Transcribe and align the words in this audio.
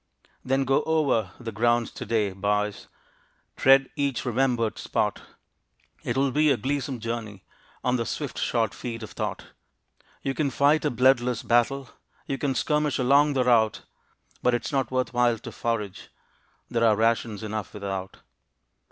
Then 0.43 0.63
go 0.65 0.81
over 0.85 1.31
the 1.39 1.51
ground 1.51 1.89
to 1.93 2.07
day, 2.07 2.31
boys, 2.31 2.87
Tread 3.55 3.87
each 3.95 4.25
remembered 4.25 4.79
spot. 4.79 5.21
It 6.03 6.17
will 6.17 6.31
be 6.31 6.49
a 6.49 6.57
gleesome 6.57 6.99
journey, 6.99 7.43
On 7.83 7.97
the 7.97 8.05
swift 8.07 8.39
shod 8.39 8.73
feet 8.73 9.03
of 9.03 9.11
thought; 9.11 9.49
You 10.23 10.33
can 10.33 10.49
fight 10.49 10.85
a 10.85 10.89
bloodless 10.89 11.43
battle, 11.43 11.89
You 12.25 12.39
can 12.39 12.55
skirmish 12.55 12.97
along 12.97 13.33
the 13.33 13.43
route, 13.43 13.83
But 14.41 14.55
it's 14.55 14.71
not 14.71 14.89
worth 14.89 15.13
while 15.13 15.37
to 15.37 15.51
forage, 15.51 16.09
There 16.67 16.83
are 16.83 16.95
rations 16.95 17.43
enough 17.43 17.71
without. 17.75 18.21